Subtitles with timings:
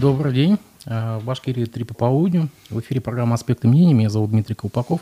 [0.00, 0.58] Добрый день.
[0.86, 2.48] А, в Башкирии три по полудню.
[2.68, 3.94] В эфире программа «Аспекты мнений».
[3.94, 5.00] Меня зовут Дмитрий Колпаков.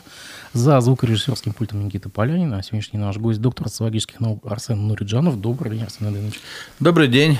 [0.53, 2.53] За звукорежиссерским пультом Никита Полянин.
[2.53, 5.41] А сегодняшний наш гость– доктор социологических наук Арсен Нуриджанов.
[5.41, 6.39] Добрый день, Арсен Аденович.
[6.79, 7.39] Добрый день.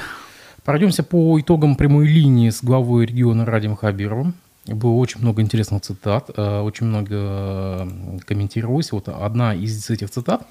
[0.64, 4.34] Пройдемся по итогам прямой линии с главой региона Радим Хабировым.
[4.66, 7.88] Было очень много интересных цитат, а, очень много
[8.26, 8.92] комментировалось.
[8.92, 10.48] Вот одна из этих цитат.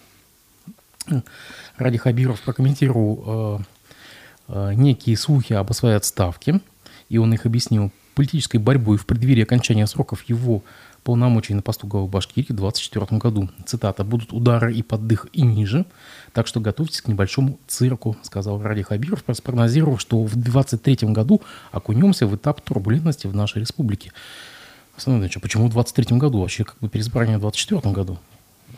[1.77, 3.61] Ради Хабиров прокомментировал
[4.46, 6.61] а, некие слухи об своей отставке–
[7.13, 10.65] и он их объяснил политической борьбой в преддверии окончания сроков его
[11.05, 13.51] полномочий на посту главы Башкирии в 2024 году.
[13.66, 14.03] Цитата.
[14.03, 15.84] «Будут удары и поддых и ниже,
[16.33, 22.27] так что готовьтесь к небольшому цирку», сказал Ради Хабиров, спрогнозировав, что в 2023 году окунемся
[22.27, 24.11] в этап турбулентности в нашей республике.
[24.97, 26.41] Основное, а почему в 2023 году?
[26.41, 28.19] Вообще, как бы переизбрание в 2024 году.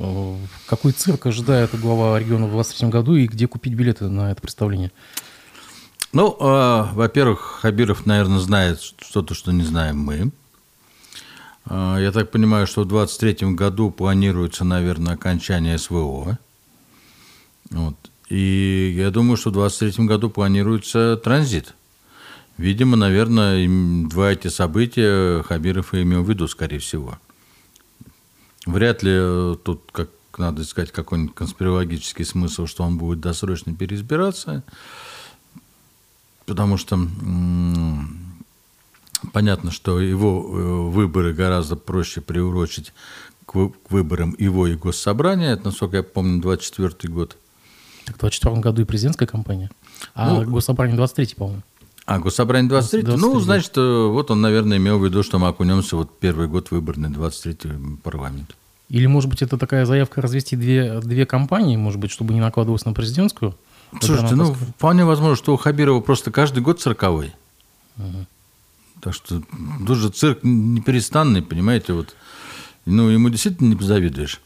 [0.01, 4.41] Э, какой цирк ожидает глава региона в 2023 году и где купить билеты на это
[4.41, 4.91] представление?
[6.15, 10.31] Ну, э, во-первых, Хабиров, наверное, знает что-то, что не знаем мы.
[11.69, 16.39] Э, я так понимаю, что в 2023 году планируется, наверное, окончание СВО.
[17.71, 17.97] Вот.
[18.29, 21.75] И я думаю, что в 2023 году планируется транзит.
[22.59, 23.67] Видимо, наверное,
[24.09, 27.19] два эти события Хабиров и имел в виду, скорее всего.
[28.67, 34.63] Вряд ли э, тут, как надо искать какой-нибудь конспирологический смысл, что он будет досрочно переизбираться
[36.47, 36.99] потому что
[39.33, 42.93] понятно, что его э, выборы гораздо проще приурочить
[43.47, 45.53] к выборам его и госсобрания.
[45.53, 47.37] Это, насколько я помню, 24 год.
[48.07, 49.71] Так в 24 году и президентская кампания.
[50.15, 51.63] А ну, госсобрание 23 по-моему.
[52.07, 55.49] А, госсобрание 23 23 Ну, значит, э, вот он, наверное, имел в виду, что мы
[55.49, 58.55] окунемся вот первый год выборный, 23-й парламент.
[58.91, 62.85] Или, может быть, это такая заявка развести две, две кампании, может быть, чтобы не накладывалось
[62.85, 63.57] на президентскую?
[64.01, 67.35] Слушайте, ну, вполне возможно, что у Хабирова просто каждый год цирковой.
[67.97, 68.27] Угу.
[69.01, 69.43] Так что
[69.87, 72.15] тут же цирк неперестанный, понимаете, вот.
[72.87, 74.41] Ну, ему действительно не позавидуешь.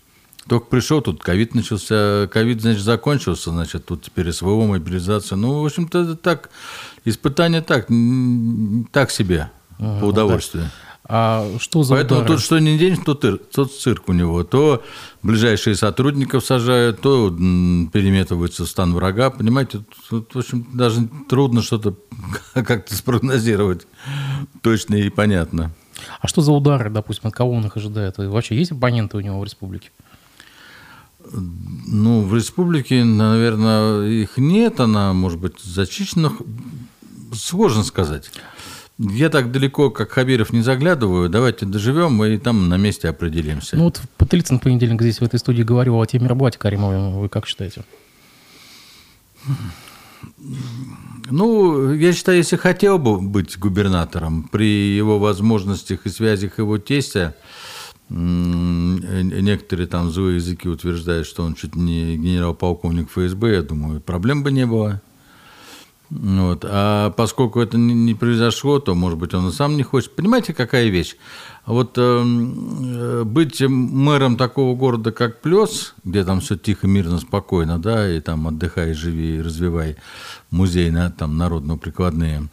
[0.49, 5.37] Только пришел, тут ковид начался, ковид, значит, закончился, значит, тут теперь СВО, мобилизация.
[5.37, 6.51] Ну, в общем-то, так,
[7.05, 7.89] испытание так,
[8.93, 10.65] так себе, ага, по удовольствию.
[10.65, 10.88] Так.
[11.11, 12.35] А что за Поэтому удары?
[12.35, 14.45] тут что не день, то, тыр, то цирк у него.
[14.45, 14.85] То
[15.23, 19.31] ближайшие сотрудников сажают, то переметывается в стан врага.
[19.31, 19.81] Понимаете,
[20.11, 21.97] тут, в общем, даже трудно что-то
[22.53, 23.87] как-то спрогнозировать
[24.61, 25.73] точно и понятно.
[26.21, 28.19] А что за удары, допустим, от кого он их ожидает?
[28.19, 29.91] И вообще есть оппоненты у него в республике?
[31.33, 36.33] Ну, в республике, наверное, их нет, она, может быть, зачищена.
[37.35, 38.31] Сложно сказать.
[38.99, 41.29] Я так далеко, как Хабиров, не заглядываю.
[41.29, 43.77] Давайте доживем, и там на месте определимся.
[43.77, 47.11] Ну вот Патлицын в понедельник здесь в этой студии говорил о теме работе Каримова.
[47.21, 47.85] Вы как считаете?
[51.31, 57.37] Ну, я считаю, если хотел бы быть губернатором, при его возможностях и связях его тестя,
[58.09, 64.51] некоторые там злые языки утверждают, что он чуть не генерал-полковник ФСБ, я думаю, проблем бы
[64.51, 65.01] не было.
[66.11, 66.65] Вот.
[66.67, 70.17] А поскольку это не произошло, то, может быть, он и сам не хочет.
[70.17, 71.17] Понимаете, какая вещь?
[71.67, 78.11] Вот э, быть мэром такого города, как Плес, где там все тихо, мирно, спокойно, да,
[78.11, 79.97] и там отдыхай, живи, развивай
[80.51, 82.49] музей на, там, народно-прикладные,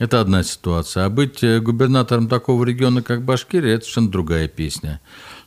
[0.00, 1.04] это одна ситуация.
[1.04, 5.00] А быть э, губернатором такого региона, как Башкирия, это совершенно другая песня.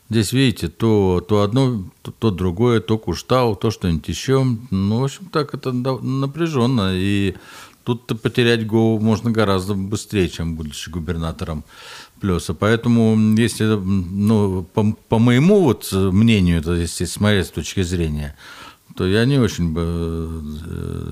[0.10, 4.44] Здесь, видите, то, то одно, то, то другое, то Куштау, то что-нибудь еще.
[4.72, 6.94] Ну, в общем, так это напряженно.
[6.96, 7.36] И
[7.84, 11.64] тут-то потерять голову можно гораздо быстрее, чем будучи губернатором
[12.20, 12.56] Плеса.
[12.56, 18.36] Поэтому, если, ну, по, по моему вот мнению, то смотреть с точки зрения,
[18.96, 20.42] то я не очень бы, э,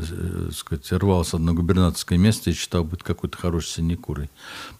[0.09, 4.29] э, сказать, рвался на губернаторское место и считал быть какой-то хорошей синекурой.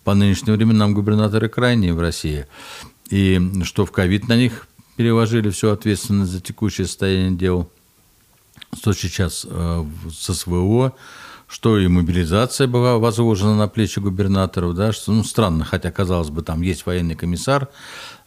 [0.04, 2.48] По нынешним временам губернаторы крайние в России.
[3.09, 7.69] И что в ковид на них переложили всю ответственность за текущее состояние дел,
[8.73, 10.94] что сейчас э, со СВО,
[11.47, 16.42] что и мобилизация была возложена на плечи губернаторов, да, что, ну, странно, хотя, казалось бы,
[16.42, 17.69] там есть военный комиссар,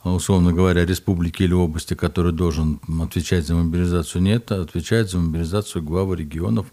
[0.02, 5.82] условно говоря, республики или области, который должен отвечать за мобилизацию, нет, а отвечает за мобилизацию
[5.82, 6.68] главы регионов.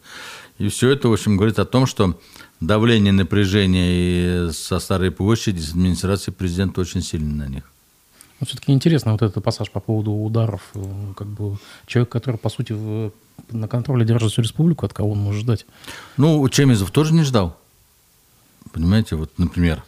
[0.57, 2.17] И все это, в общем, говорит о том, что
[2.61, 7.63] давление, напряжение со Старой площади, с администрации президента очень сильно на них.
[8.39, 10.61] Но все-таки интересно вот этот пассаж по поводу ударов.
[10.75, 13.11] Э, как бы человек, который, по сути, в,
[13.51, 15.65] на контроле держит всю республику, от кого он может ждать?
[16.17, 17.57] Ну, Чемизов тоже не ждал.
[18.71, 19.83] Понимаете, вот, например.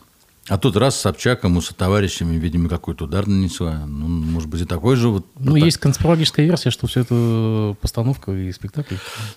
[0.50, 3.86] А тут раз Собчак ему со товарищами, видимо, какой-то удар нанесла.
[3.86, 5.26] Ну, может быть, и такой же вот...
[5.38, 8.96] Ну, есть конспирологическая версия, что все это постановка и спектакль.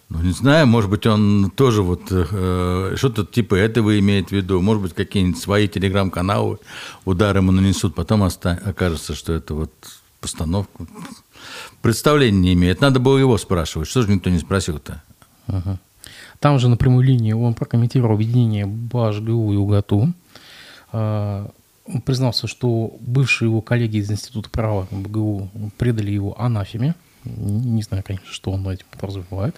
[0.08, 4.62] Ну, не знаю, может быть, он тоже вот э, что-то типа этого имеет в виду.
[4.62, 6.58] Может быть, какие-нибудь свои телеграм-каналы
[7.04, 9.72] удар ему нанесут, потом оста- окажется, что это вот
[10.22, 10.86] постановка.
[11.82, 12.80] Представления не имеет.
[12.80, 13.88] Надо было его спрашивать.
[13.88, 15.02] Что же никто не спросил-то?
[15.46, 15.78] Ага.
[16.38, 20.12] Там же на прямой линии он прокомментировал объединение БАШ-ГУ и УГАТУ.
[20.92, 26.94] Он признался, что бывшие его коллеги из Института права БГУ предали его анафеме.
[27.24, 29.54] Не знаю, конечно, что он этим подразумевает.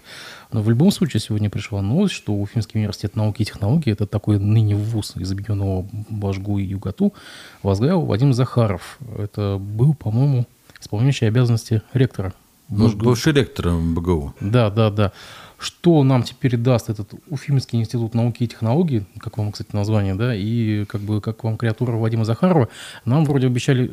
[0.53, 4.39] Но в любом случае сегодня пришла новость, что Уфимский университет науки и технологий, это такой
[4.39, 7.15] ныне вуз из объединенного Башгу и Югату,
[7.63, 8.99] возглавил Вадим Захаров.
[9.17, 10.47] Это был, по-моему,
[10.81, 12.35] исполняющий обязанности ректора
[12.69, 14.35] Ну, бывший ректор БГУ.
[14.41, 15.13] Да, да, да.
[15.59, 20.35] Что нам теперь даст этот Уфимский институт науки и технологий, как вам, кстати, название, да,
[20.35, 22.69] и как бы как вам креатура Вадима Захарова,
[23.05, 23.89] нам вроде обещали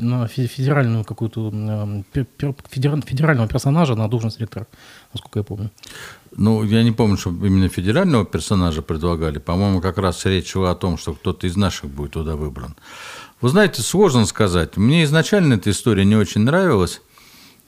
[0.00, 1.50] на фе- федеральную какую-то
[2.12, 4.66] федера- федерального персонажа на должность ректора,
[5.12, 5.70] насколько я помню.
[6.34, 9.38] Ну, я не помню, что именно федерального персонажа предлагали.
[9.38, 12.74] По-моему, как раз речь шла о том, что кто-то из наших будет туда выбран.
[13.42, 14.76] Вы знаете, сложно сказать.
[14.78, 17.02] Мне изначально эта история не очень нравилась.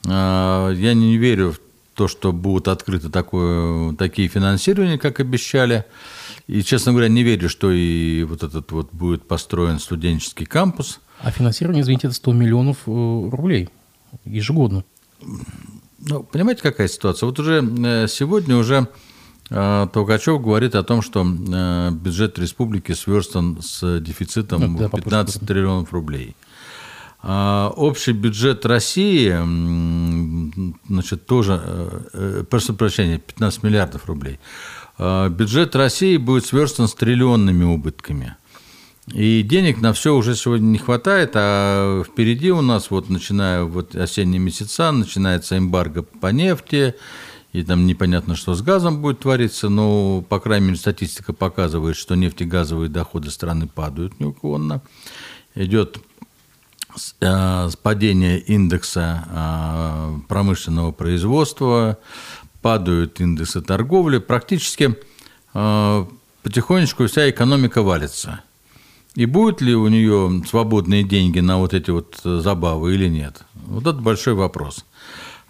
[0.07, 1.59] А, Я не верю в
[1.95, 5.85] то, что будут открыты такое, такие финансирования, как обещали.
[6.47, 10.99] И, честно говоря, не верю, что и вот этот вот будет построен студенческий кампус.
[11.21, 13.69] А финансирование, извините, это 100 миллионов э, рублей
[14.25, 14.83] ежегодно.
[15.99, 17.27] Ну, понимаете, какая ситуация?
[17.27, 18.89] Вот уже э, сегодня уже
[19.49, 25.47] э, Толкачев говорит о том, что бюджет республики сверстан с дефицитом Ну, да, в 15
[25.47, 26.35] триллионов рублей.
[27.27, 29.31] А общий бюджет России,
[30.87, 34.39] значит, тоже, э, э, прошу прощения, 15 миллиардов рублей.
[34.97, 38.35] А Бюджет России будет сверстан с триллионными убытками.
[39.13, 43.95] И денег на все уже сегодня не хватает, а впереди у нас, вот начиная вот
[43.95, 46.95] осенние месяца, начинается эмбарго по нефти,
[47.53, 52.15] и там непонятно, что с газом будет твориться, но, по крайней мере, статистика показывает, что
[52.15, 54.81] нефтегазовые доходы страны падают неуклонно.
[55.53, 55.99] Идет
[57.19, 61.97] падение индекса э, промышленного производства,
[62.61, 64.97] падают индексы торговли, практически
[65.53, 66.05] э,
[66.43, 68.41] потихонечку вся экономика валится.
[69.15, 73.43] И будут ли у нее свободные деньги на вот эти вот э, забавы или нет?
[73.53, 74.85] Вот это большой вопрос.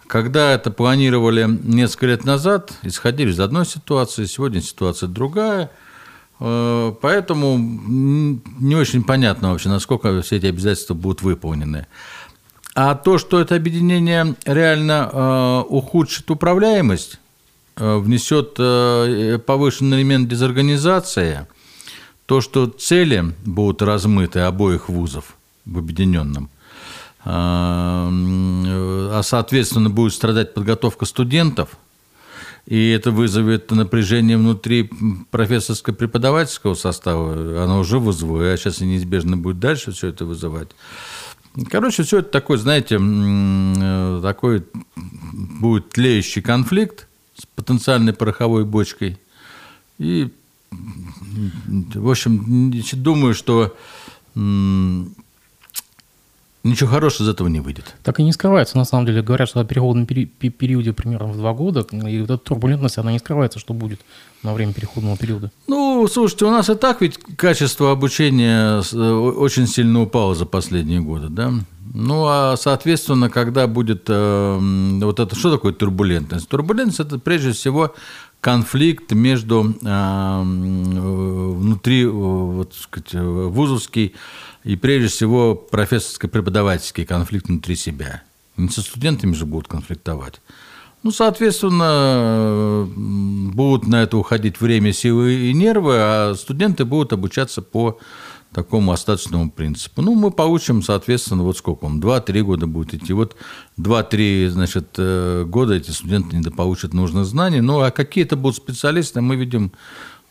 [0.06, 5.70] Когда это планировали несколько лет назад, исходили из одной ситуации, сегодня ситуация другая.
[6.40, 11.86] Э, Поэтому не очень понятно вообще, насколько все эти обязательства будут выполнены.
[12.74, 17.18] А то, что это объединение реально э, ухудшит управляемость,
[17.76, 18.54] э, внесет
[19.46, 21.46] повышенный элемент дезорганизации,
[22.26, 26.50] то, что цели будут размыты обоих вузов в объединенном,
[27.24, 28.10] а
[29.22, 31.70] соответственно будет страдать подготовка студентов,
[32.66, 34.90] и это вызовет напряжение внутри
[35.30, 40.70] профессорско-преподавательского состава, оно уже вызвало, а сейчас и неизбежно будет дальше все это вызывать.
[41.70, 44.64] Короче, все это такой, знаете, э, такой
[45.60, 49.18] будет тлеющий конфликт с потенциальной пороховой бочкой.
[49.98, 50.28] И
[50.70, 53.76] в общем, думаю, что
[56.66, 57.94] ничего хорошего из этого не выйдет.
[58.02, 59.22] Так и не скрывается, на самом деле.
[59.22, 62.98] Говорят, что о переходном пери- пе- периоде примерно в два года, и вот эта турбулентность,
[62.98, 64.00] она не скрывается, что будет
[64.42, 65.50] на время переходного периода.
[65.66, 71.00] Ну, слушайте, у нас и так ведь качество обучения э, очень сильно упало за последние
[71.00, 71.52] годы, да?
[71.94, 74.58] Ну, а, соответственно, когда будет э,
[75.02, 76.48] вот это, что такое турбулентность?
[76.48, 77.94] Турбулентность– это прежде всего
[78.40, 84.14] конфликт между э, м, э, внутри, э, вот, сказать, э, вузовский
[84.66, 88.24] и прежде всего профессорско-преподавательский конфликт внутри себя.
[88.56, 90.40] Не со студентами же будут конфликтовать.
[91.04, 92.88] Ну, соответственно,
[93.54, 98.00] будут на это уходить время, силы и нервы, а студенты будут обучаться по
[98.52, 100.02] такому остаточному принципу.
[100.02, 103.12] Ну, мы получим, соответственно, вот сколько он, 2-3 года будет идти.
[103.12, 103.36] Вот
[103.78, 107.60] 2-3, значит, э, года эти студенты недополучат нужных знаний.
[107.60, 109.70] Ну, а какие-то будут специалисты, мы видим,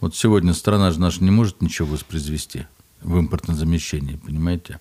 [0.01, 2.65] вот сегодня страна же наша не может ничего воспроизвести
[3.05, 4.79] в импортном замещении, понимаете?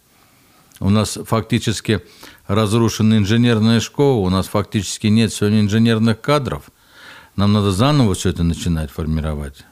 [0.81, 2.00] У нас фактически
[2.47, 6.64] разрушена инженерная школа, у нас фактически нет сегодня инженерных кадров.
[7.37, 9.64] Нам надо заново все это начинать формировать.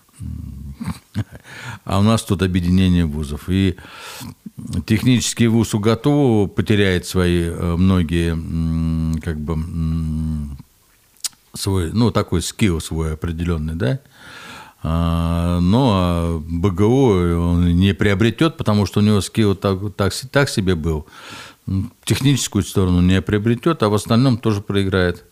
[1.85, 3.49] А у нас тут объединение вузов.
[3.49, 3.77] И
[4.87, 9.57] технический вуз УГАТУ потеряет свои э, многие, как бы,
[11.55, 14.01] свой, ну, такой скилл свой определенный, да,
[14.85, 20.75] А, но БГУ он не приобретет, потому что у него скилл так, так, так себе
[20.75, 21.07] был.
[22.05, 25.25] Техническую сторону не приобретет, а в остальном тоже проиграет.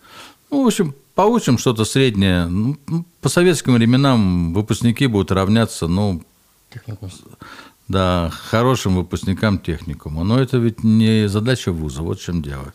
[0.51, 2.47] Ну, в общем, получим что-то среднее.
[2.47, 6.23] Ну, ну по советским временам выпускники будут равняться, ну,
[6.73, 7.11] Техникум.
[7.89, 10.23] да, хорошим выпускникам техникума.
[10.23, 12.73] Но это ведь не задача вуза, вот в чем дело.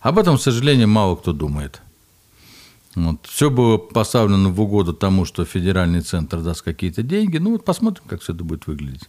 [0.00, 1.80] Об этом, к сожалению, мало кто думает.
[2.96, 3.26] Вот.
[3.26, 7.36] Все было поставлено в угоду тому, что федеральный центр даст какие-то деньги.
[7.36, 9.04] Ну вот посмотрим, как все это будет выглядеть.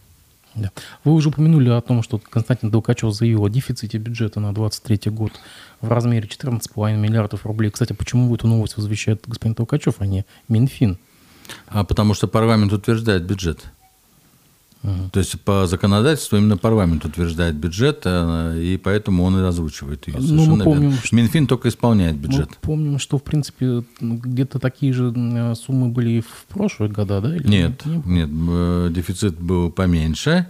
[0.54, 0.70] Да.
[1.04, 5.32] Вы уже упомянули о том, что Константин Долкачев заявил о дефиците бюджета на 2023 год
[5.80, 7.70] в размере 14,5 миллиардов рублей.
[7.70, 10.98] Кстати, почему эту новость возвещает господин Толкачев, а не Минфин?
[11.68, 13.64] А потому что парламент утверждает бюджет.
[14.82, 15.10] Угу.
[15.12, 20.16] То есть по законодательству именно парламент утверждает бюджет, э, и поэтому он и озвучивает ее.
[20.18, 21.16] Ну, мы помним, что...
[21.16, 22.48] Минфин только исполняет бюджет.
[22.48, 27.20] Мы помним, что в принципе где-то такие же э, суммы были и в прошлые года,
[27.20, 27.34] да?
[27.34, 30.46] Или нет, нет, нет, э, дефицит был поменьше,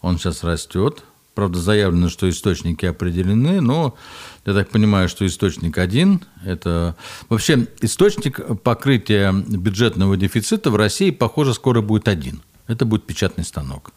[0.00, 1.02] он сейчас растет.
[1.34, 3.96] Правда, заявлено, что источники определены, но
[4.44, 6.20] я так понимаю, что источник один.
[6.44, 6.94] Это
[7.30, 12.42] вообще источник покрытия бюджетного дефицита в России, похоже, скоро будет один–
[12.72, 13.92] это будет печатный станок.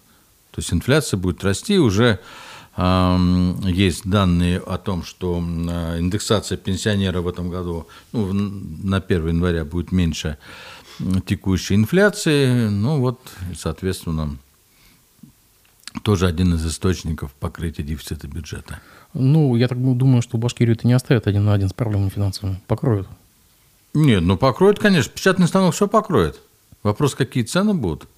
[0.51, 2.19] То есть инфляция будет расти, уже
[2.77, 9.63] есть данные о том, что э, индексация пенсионера в этом году ну, на 1 января
[9.63, 10.37] будет меньше
[11.25, 12.67] текущей инфляции.
[12.67, 13.21] Ну вот,
[13.55, 14.37] соответственно,
[16.03, 18.81] тоже один из источников покрытия дефицита бюджета.
[19.13, 22.61] Ну, я так думаю, что Башкирию это не оставят один на один с проблемами финансовыми.
[22.67, 23.07] Покроют.
[23.93, 25.13] Нет, ну покроют, конечно.
[25.13, 26.41] Печатный станок все покроет.
[26.83, 28.09] Вопрос, какие цены будут.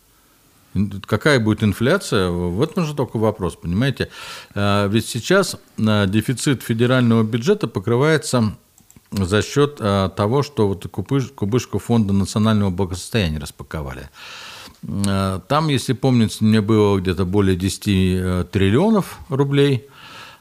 [1.06, 2.30] Какая будет инфляция?
[2.30, 4.10] Вот же только вопрос, понимаете?
[4.54, 8.56] А, ведь сейчас а, дефицит федерального бюджета покрывается
[9.12, 14.10] за счет а, того, что вот кубышку фонда национального благосостояния распаковали.
[14.84, 19.88] Там, если помните, мне было где-то более 10 э, триллионов рублей.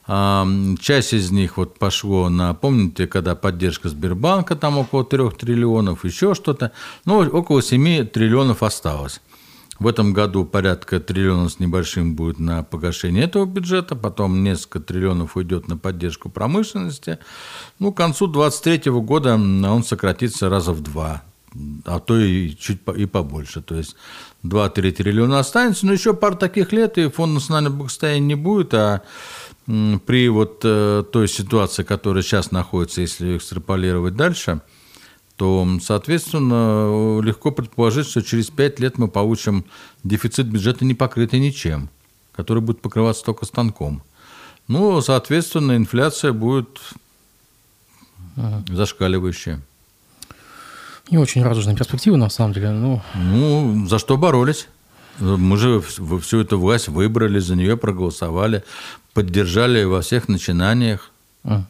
[0.07, 6.35] Часть из них вот пошло на, помните, когда поддержка Сбербанка, там около 3 триллионов, еще
[6.35, 6.71] что-то.
[7.07, 9.21] Ну, около 7 триллионов осталось.
[9.79, 15.37] В этом году порядка триллиона с небольшим будет на погашение этого бюджета, потом несколько триллионов
[15.37, 17.19] уйдет на поддержку промышленности.
[17.79, 21.23] Ну, к концу 2023 года он сократится раза в два,
[21.85, 23.61] а то и чуть и побольше.
[23.61, 23.97] То есть
[24.45, 29.03] 2-3 триллиона останется, но еще пару таких лет, и фонд национального благосостояния не будет, а
[29.67, 34.63] при вот э, той ситуации, которая сейчас находится, если экстраполировать дальше–
[35.37, 39.65] то, соответственно, легко предположить, что через пять лет мы получим
[40.03, 41.91] дефицит бюджета не покрытый ничем,
[42.35, 44.03] который будет покрываться только станком.
[44.67, 46.81] Ну, соответственно, инфляция будет
[48.37, 48.65] ага.
[48.69, 49.61] зашкаливающая.
[51.11, 52.71] Не очень радужные перспективы, на самом деле.
[52.71, 54.69] Ну, ну за что боролись?
[55.19, 58.65] Мы же всю эту власть выбрали, за нее проголосовали,
[59.15, 61.11] поддержали во всех начинаниях.
[61.45, 61.63] А,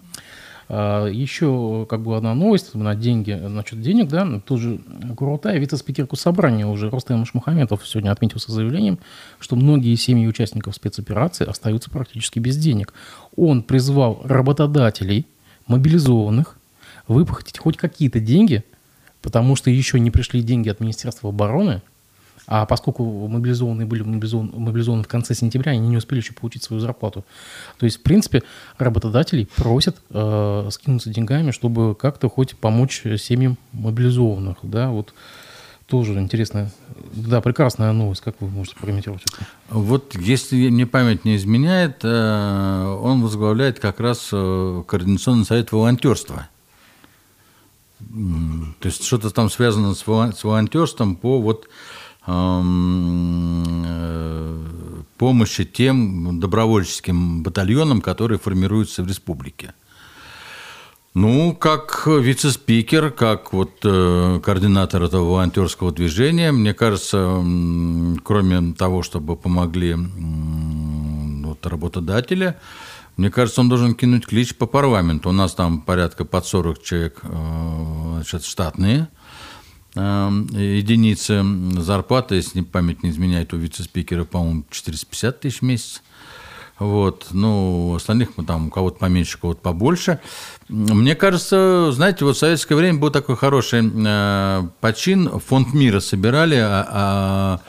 [0.68, 4.80] Еще как бы одна новость на деньги, насчет денег, да, тоже
[5.16, 8.98] Курултай, вице-спикер собрания уже Рустам Шмухаметов сегодня отметился заявлением,
[9.38, 12.94] что многие семьи участников спецоперации остаются практически без денег.
[13.36, 15.26] Он призвал работодателей,
[15.68, 16.58] мобилизованных,
[17.06, 18.64] выплатить хоть какие-то деньги,
[19.22, 21.80] потому что еще не пришли деньги от Министерства обороны–
[22.46, 26.80] а поскольку мобилизованные были мобилизованы, мобилизованы в конце сентября, они не успели еще получить свою
[26.80, 27.24] зарплату.
[27.78, 28.42] То есть, в принципе,
[28.78, 34.58] работодателей просят э, скинуться деньгами, чтобы как-то хоть помочь семьям мобилизованных.
[34.62, 35.12] Да, вот
[35.88, 36.72] тоже интересная,
[37.14, 38.20] да, прекрасная новость.
[38.20, 39.46] Как вы можете прокомментировать это?
[39.70, 46.48] Вот если мне память не изменяет, э, он возглавляет как раз э, Координационный совет волонтерства.
[47.98, 51.68] То есть что-то там связано с волонтерством по вот
[55.16, 59.74] помощи тем добровольческим батальонам, которые формируются в республике.
[61.14, 67.42] Ну, как вице-спикер, как вот э, координатор этого волонтерского движения, мне кажется,
[68.22, 72.56] кроме того, чтобы помогли вот, работодатели,
[73.16, 75.30] мне кажется, он должен кинуть клич по парламенту.
[75.30, 79.08] У нас там порядка под 40 человек э, значит, штатные–
[79.96, 81.42] Эм, единицы
[81.80, 86.02] зарплаты, если память не изменяет, у вице-спикера, по-моему, 450 тысяч в месяц.
[86.78, 90.20] Вот, ну, остальных мы там у кого-то поменьше, у кого-то побольше.
[90.68, 96.56] Мне кажется, знаете, вот в советское время был такой хороший э, почин, фонд мира собирали,
[96.56, 97.60] а,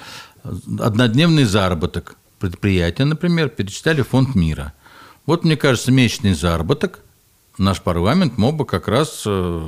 [0.44, 4.74] а, однодневный заработок предприятия, например, перечисляли фонд мира.
[5.26, 7.00] Вот, мне кажется, месячный заработок
[7.58, 9.62] наш парламент мог бы как раз э,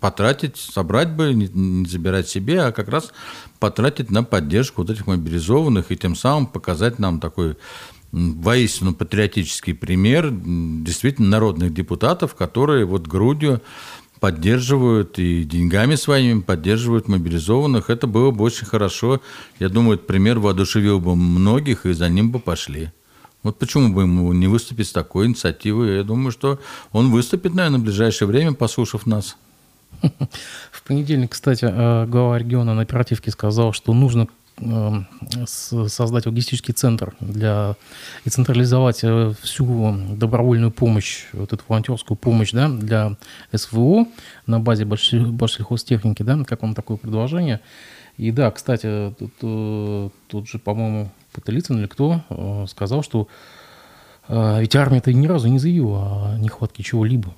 [0.00, 3.12] потратить, собрать бы, не забирать себе, а как раз
[3.58, 7.56] потратить на поддержку вот этих мобилизованных и тем самым показать нам такой
[8.12, 13.60] воистину патриотический пример действительно народных депутатов, которые вот грудью
[14.20, 17.90] поддерживают и деньгами своими поддерживают мобилизованных.
[17.90, 19.20] Это было бы очень хорошо.
[19.58, 22.92] Я думаю, этот пример воодушевил бы многих, и за ним бы пошли.
[23.46, 25.98] Вот почему бы ему не выступить с такой инициативой?
[25.98, 26.58] Я думаю, что
[26.90, 29.36] он выступит, наверное, в ближайшее время, послушав нас.
[30.72, 34.26] В понедельник, кстати, э, глава региона на оперативке сказал, что нужно
[34.58, 35.02] э,
[35.46, 37.76] создать логистический центр для
[38.24, 43.16] и централизовать э, всю добровольную помощь, вот эту волонтерскую помощь да, для
[43.54, 44.08] СВО
[44.46, 47.60] на базе большсельхозтехники, да, как вам такое предложение?
[48.16, 53.28] И да, кстати, тут, тут же, по-моему, Потылицын или кто э, сказал, что
[54.28, 57.32] э, ведь армия-то ни разу не заявила о нехватке чего-либо.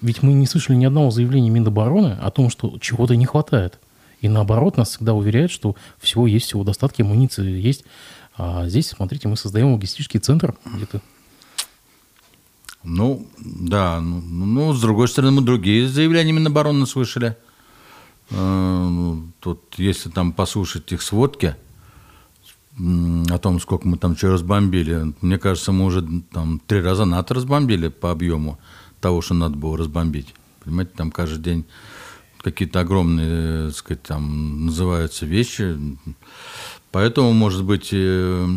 [0.00, 3.78] Ведь мы не слышали ни одного заявления Минобороны о том, что чего-то не хватает.
[4.20, 7.84] И наоборот, нас всегда уверяют, что всего есть, всего достатки, амуниции есть.
[8.36, 11.00] А здесь, смотрите, мы создаем логистический центр где-то.
[12.82, 14.00] Ну, да.
[14.00, 17.36] Ну, ну, с другой стороны, мы другие заявления Минобороны слышали.
[18.30, 21.56] Э, ну, тут, если там послушать их сводки,
[23.30, 25.12] о том, сколько мы там что разбомбили.
[25.20, 28.58] Мне кажется, мы уже там три раза НАТО разбомбили по объему
[29.00, 30.34] того, что надо было разбомбить.
[30.64, 31.64] Понимаете, там каждый день
[32.40, 35.76] какие-то огромные, так сказать, там называются вещи.
[36.90, 38.48] Поэтому, может быть, э,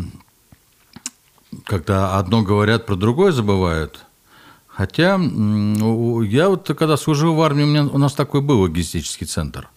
[1.64, 4.04] когда одно говорят, про другое забывают.
[4.66, 9.68] Хотя я вот когда служил в армии, у, меня, у нас такой был логистический центр.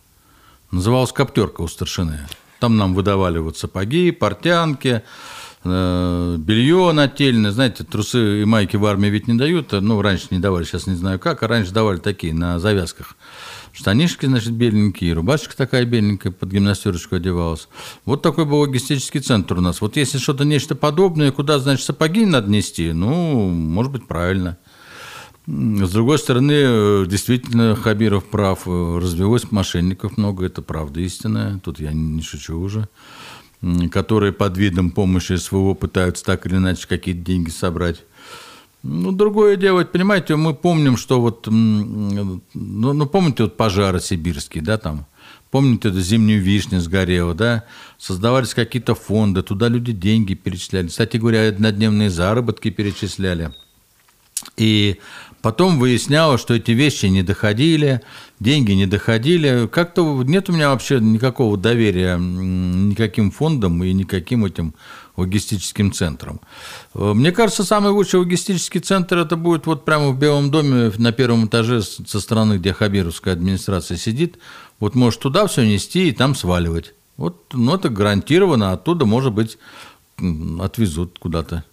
[0.72, 2.28] Назывался «Коптерка» у старшины.
[2.60, 5.04] Там нам выдавали вот сапоги, портянки,
[5.64, 7.52] э, белье нательное.
[7.52, 9.72] Знаете, трусы и майки в армии ведь не дают.
[9.72, 11.44] Ну, раньше не давали, сейчас не знаю как.
[11.44, 13.16] А раньше давали такие на завязках.
[13.74, 17.68] Штанишки, значит, беленькие, рубашечка такая беленькая, под гимнастерочку одевалась.
[18.06, 19.82] Вот такой был логистический центр у нас.
[19.82, 24.58] Вот если что-то нечто подобное, куда, значит, сапоги надо нести, ну, может быть, правильно.
[25.48, 28.64] С другой стороны, э, действительно, Хабиров прав.
[28.66, 31.60] Э, развелось мошенников много, это правда истинная.
[31.60, 32.90] Тут я не шучу уже.
[33.90, 38.04] Которые под видом помощи СВО пытаются так или иначе какие-то деньги собрать.
[38.84, 44.78] Ну, другое дело, понимаете, мы помним, что вот, ну, ну помните вот пожары сибирские, да,
[44.78, 45.08] там,
[45.50, 47.64] помните, это зимнюю вишню сгорела, да,
[47.98, 50.88] создавались какие-то фонды, туда люди деньги перечисляли.
[50.88, 53.52] Кстати говоря, однодневные заработки перечисляли.
[54.56, 55.00] И
[55.42, 58.02] Потом выяснялось, что эти вещи не доходили,
[58.40, 59.68] деньги не доходили.
[59.72, 64.74] Как-то нет у меня вообще никакого доверия никаким фондам и никаким этим
[65.16, 66.40] логистическим центрам.
[66.94, 71.12] Э, мне кажется, самый лучший логистический центр это будет вот прямо в Белом доме на
[71.12, 74.38] первом этаже со стороны, где Хабировская администрация сидит.
[74.80, 76.94] Вот может туда все нести и там сваливать.
[77.18, 79.58] Вот, ну, это гарантированно, оттуда, может быть,
[80.60, 81.64] отвезут куда-то.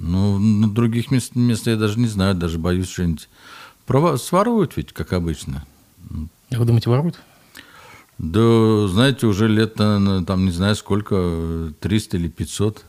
[0.00, 3.28] Ну, на других мест, мест я даже не знаю, даже боюсь что-нибудь.
[4.18, 5.66] Своруют ведь, как обычно.
[6.10, 7.20] А вы думаете, воруют?
[8.16, 12.84] Да, знаете, уже лет, там, не знаю сколько, 300 или 500.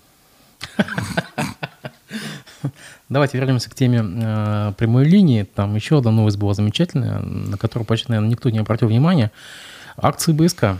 [3.10, 5.44] Давайте вернемся к теме э, прямой линии.
[5.44, 9.32] Там еще одна новость была замечательная, на которую почти, наверное, никто не обратил внимания.
[9.98, 10.78] Акции БСК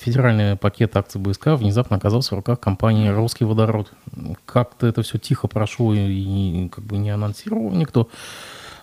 [0.00, 3.92] федеральный пакет акций БСК внезапно оказался в руках компании «Русский водород».
[4.44, 8.08] Как-то это все тихо прошло и как бы не анонсировал никто.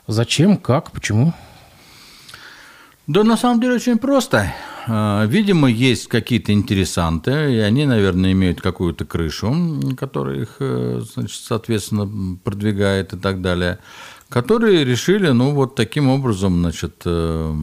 [0.08, 1.34] Зачем, как, почему?
[3.06, 4.54] Да, на самом деле очень просто.
[4.88, 9.52] А, видимо, есть какие-то интересанты, и они, наверное, имеют какую-то крышу,
[9.98, 13.80] которая их, э, значит, соответственно, продвигает и так далее,
[14.30, 17.56] которые решили, ну, вот таким образом, значит, э,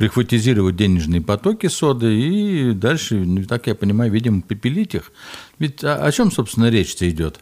[0.00, 5.12] прихватизировать денежные потоки соды и дальше, ну, так я понимаю, видимо, попилить их.
[5.58, 7.40] Ведь о, о чем, собственно, речь-то идет?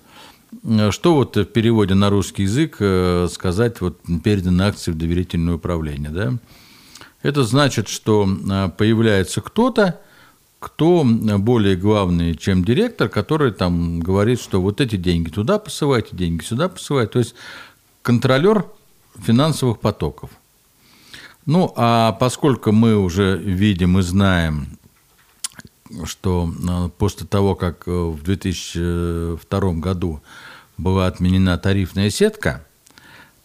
[0.90, 6.10] Что вот в переводе на русский язык э, сказать вот переданы акции в доверительное управление,
[6.10, 6.34] да?
[7.22, 10.00] Это значит, что э, появляется кто-то,
[10.58, 16.42] кто более главный, чем директор, который там говорит, что вот эти деньги туда посылайте, деньги
[16.42, 17.12] сюда посылайте.
[17.12, 17.36] То есть
[18.02, 18.64] контролер
[19.16, 20.30] финансовых потоков.
[21.48, 24.78] Ну, а поскольку мы уже видим и знаем,
[26.04, 30.20] что э, после того, как э, в 2002 году
[30.76, 32.66] была отменена тарифная сетка,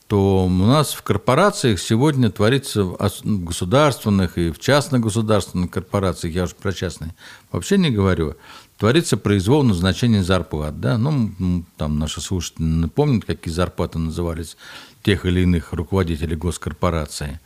[0.08, 6.56] то у нас в корпорациях сегодня творится в государственных и в частно-государственных корпорациях, я уже
[6.56, 7.16] про частные
[7.54, 8.36] вообще не говорю,
[8.78, 10.82] творится произвол назначения зарплат.
[10.82, 10.98] Да?
[10.98, 14.58] Ну, там наши слушатели помнят, какие зарплаты назывались
[15.04, 17.40] тех или иных руководителей госкорпорации.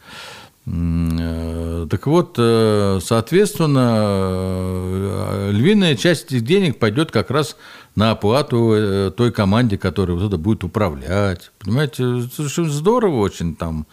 [0.70, 7.56] Э, так вот, э, соответственно, э, львиная часть этих денег пойдет как раз
[7.96, 11.52] на оплату той команде, которая вот это будет управлять.
[11.60, 13.88] Понимаете, совершенно здорово очень там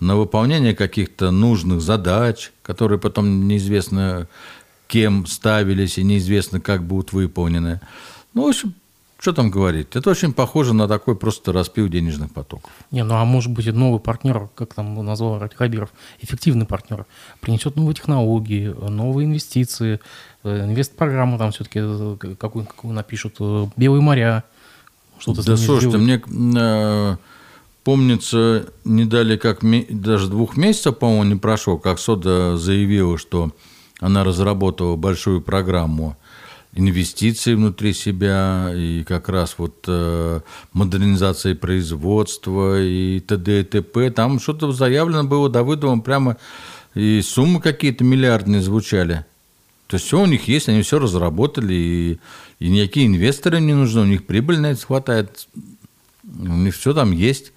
[0.00, 4.28] на выполнение каких-то нужных задач, которые потом неизвестно
[4.88, 7.80] кем ставились и неизвестно как будут выполнены.
[8.34, 8.74] Ну, в общем,
[9.26, 9.88] что там говорить?
[9.96, 12.70] Это очень похоже на такой просто распил денежных потоков.
[12.92, 17.06] Не, ну а может быть новый партнер, как там назвал Хабиров, эффективный партнер,
[17.40, 19.98] принесет новые технологии, новые инвестиции,
[20.44, 24.44] э, инвест-программу там все-таки э, какую, какую напишут, э, белые моря,
[25.18, 27.16] что-то Да слушайте, мне э,
[27.82, 33.50] помнится, не дали как даже двух месяцев, по-моему, не прошло, как Сода заявила, что
[33.98, 36.16] она разработала большую программу
[36.76, 40.40] инвестиции внутри себя, и как раз вот э,
[40.72, 43.60] модернизация производства и т.д.
[43.60, 44.10] и т.п.
[44.10, 46.36] Там что-то заявлено было Давыдовым прямо,
[46.94, 49.24] и суммы какие-то миллиардные звучали.
[49.86, 52.18] То есть все у них есть, они все разработали, и,
[52.58, 55.48] и никакие инвесторы не нужны, у них прибыль на это хватает,
[56.24, 57.52] у них все там есть.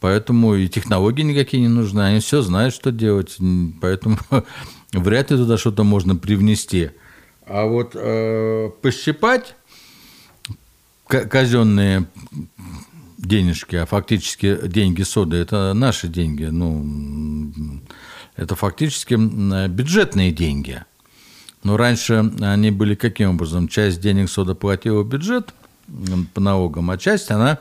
[0.00, 3.36] Поэтому и технологии никакие не нужны, они все знают, что делать,
[3.80, 4.18] поэтому
[4.92, 6.90] вряд ли туда что-то можно привнести.
[7.46, 9.54] А вот э, пощипать
[11.06, 12.06] казенные
[13.18, 16.84] денежки, а фактически деньги соды– это наши деньги, ну,
[18.34, 19.14] это фактически
[19.68, 20.84] бюджетные деньги.
[21.62, 23.68] Но раньше они были каким образом?
[23.68, 25.54] Часть денег сода платила бюджет
[26.34, 27.60] по налогам, а часть она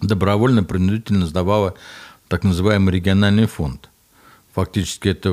[0.00, 1.74] добровольно-принудительно сдавала
[2.28, 3.90] так называемый региональный фонд–
[4.54, 5.32] Фактически это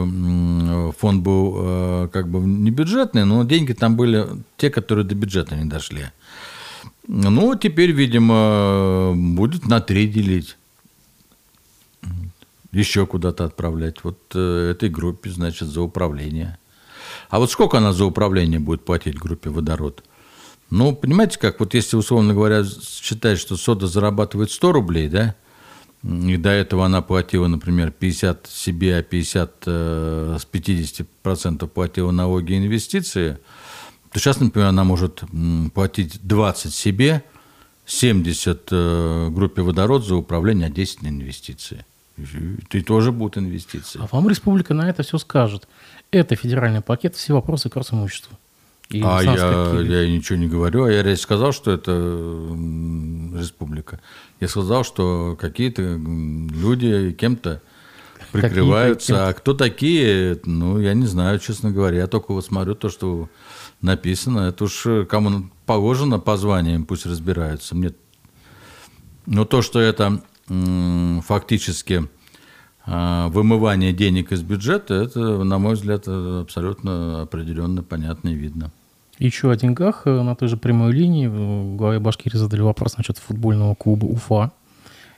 [0.98, 4.26] фонд был э, как бы не бюджетный, но деньги там были
[4.58, 6.08] те, которые до бюджета не дошли.
[7.08, 10.58] Ну, теперь, видимо, будет на три делить.
[12.72, 14.04] Еще куда-то отправлять.
[14.04, 16.58] Вот э, этой группе, значит, за управление.
[17.30, 20.04] А вот сколько она за управление будет платить группе водород?
[20.72, 25.36] Ну, понимаете, как вот если, условно говоря, считать, что сода зарабатывает 100 рублей, да,
[26.04, 32.54] и до этого она платила, например, 50 себе, а 50 э, с 50% платила налоги
[32.54, 33.38] и инвестиции,
[34.12, 35.24] то сейчас, например, она может
[35.74, 37.24] платить 20 себе,
[37.86, 41.86] 70 э, группе водород за управление, а 10 на инвестиции.
[42.72, 44.00] И тоже будут инвестиции.
[44.02, 45.68] А вам республика на это все скажет.
[46.12, 48.38] Это федеральный пакет, все вопросы к имущества.
[48.90, 51.92] И а я, я ничего не говорю, а я сказал, что это
[53.36, 54.00] республика.
[54.40, 57.62] Я сказал, что какие-то люди кем-то
[58.32, 62.00] прикрываются, а кто такие, ну, я не знаю, честно говоря.
[62.00, 63.30] Я только вот смотрю то, что
[63.82, 64.50] написано.
[64.50, 67.76] Это уж кому положено по званиям, пусть разбираются.
[67.76, 67.94] Мне...
[69.26, 70.22] Но то, что это
[71.26, 72.10] фактически
[72.86, 78.72] а, вымывание денег из бюджета, это, на мой взгляд, абсолютно определенно понятно и видно.
[79.22, 80.02] Еще о деньгах.
[80.06, 84.52] Э, на той же прямой линии в главе Башкирии задали вопрос насчет футбольного клуба Уфа.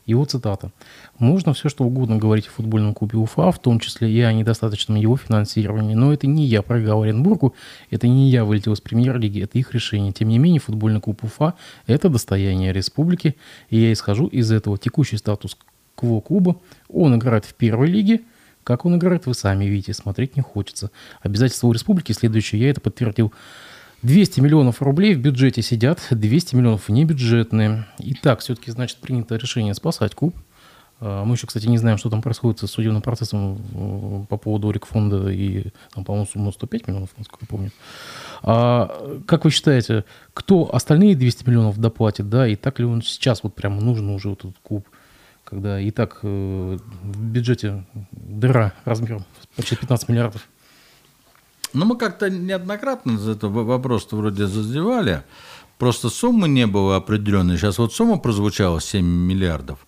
[0.06, 0.72] Его цитата.
[1.20, 4.98] «Можно все, что угодно говорить о футбольном клубе Уфа, в том числе и о недостаточном
[4.98, 7.56] его финансировании, но это не я проиграл Оренбургу,
[7.92, 10.12] это не я вылетел из премьер-лиги, это их решение.
[10.12, 11.54] Тем не менее, футбольный клуб Уфа–
[11.88, 13.38] это достояние республики,
[13.70, 14.78] и я исхожу из этого.
[14.78, 15.58] Текущий статус
[15.96, 16.58] кво клуба,
[16.90, 18.20] он играет в первой лиге,
[18.66, 20.92] как он играет, вы сами видите, смотреть не хочется.
[21.22, 23.32] Обязательства у республики следующее, я это подтвердил
[24.04, 27.88] 200 миллионов рублей в бюджете сидят, 200 миллионов небюджетные.
[28.00, 30.36] Итак, все-таки, значит, принято решение спасать клуб.
[31.00, 34.70] А, мы еще, кстати, не знаем, что там происходит с судебным процессом э, по поводу
[34.70, 37.72] Орикфонда и, там, по-моему, сумма 105 миллионов, насколько я помню.
[38.42, 43.42] А, как вы считаете, кто остальные 200 миллионов доплатит, да, и так ли он сейчас
[43.44, 44.88] вот прямо нужен уже вот этот клуб,
[45.46, 49.24] когда и так э, в бюджете дыра размером
[49.56, 50.48] почти 15 миллиардов?
[51.74, 55.24] Ну, мы как-то неоднократно за это вопрос вроде задевали.
[55.80, 57.58] Просто суммы не было определенной.
[57.58, 59.86] Сейчас вот сумма прозвучала 7 миллиардов.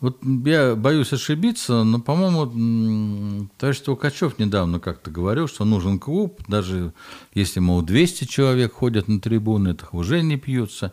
[0.00, 6.92] Вот я боюсь ошибиться, но, по-моему, товарищ Толкачев недавно как-то говорил, что нужен клуб, даже
[7.34, 10.92] если, мол, 200 человек ходят на трибуны, это уже не пьются.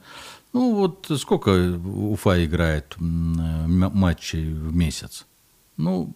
[0.53, 5.27] Ну, вот сколько Уфа играет матчей в месяц?
[5.77, 6.15] Ну,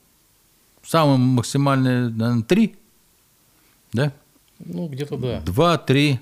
[0.84, 2.76] самое максимальное, наверное, три–
[3.94, 4.14] да?
[4.60, 5.42] Ну, где-то да.
[5.42, 6.20] Два-три.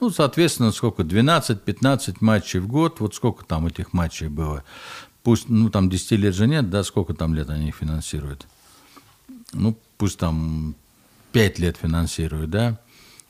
[0.00, 1.02] Ну, соответственно, сколько?
[1.02, 3.00] 12-15 матчей в год.
[3.00, 4.64] Вот сколько там этих матчей было?
[5.22, 6.84] Пусть, ну, там 10 лет же нет, да?
[6.84, 8.46] Сколько там лет они финансируют?
[9.52, 10.74] Ну, пусть там
[11.32, 12.78] 5 лет финансируют, да?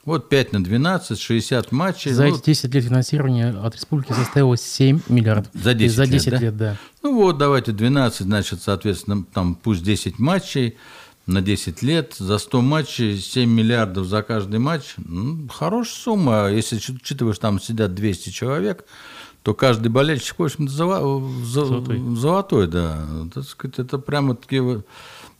[0.04, 2.12] Вот 5 на 12, 60 матчей.
[2.12, 5.50] За ну, эти 10 лет финансирования от республики составило 7 миллиардов.
[5.52, 6.38] За 10 За лет, 10 да?
[6.38, 6.76] лет, да.
[7.02, 10.76] Ну вот, давайте 12, значит, соответственно, там пусть 10 матчей
[11.28, 14.94] на 10 лет, за 100 матчей 7 миллиардов за каждый матч.
[14.96, 16.48] Ну, хорошая сумма.
[16.48, 18.84] Если ч- учитываешь, там сидят 200 человек,
[19.42, 22.00] то каждый болельщик, в общем-то, золо- Золотой.
[22.16, 23.06] золотой, да.
[23.34, 24.86] Так сказать, это прямо такие вот...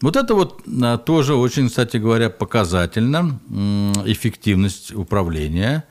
[0.03, 3.40] Это вот а, тоже очень, кстати говоря, показательно
[4.05, 5.85] эффективность управления